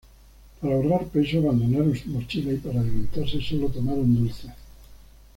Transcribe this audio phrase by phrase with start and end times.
[0.59, 4.49] Para ahorrar peso, abandonaron sus mochilas y, para alimentarse, solo tomaron dulces.